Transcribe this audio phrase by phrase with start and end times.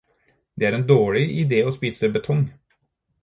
[0.61, 2.43] Det er en dårlig idé å spise betong.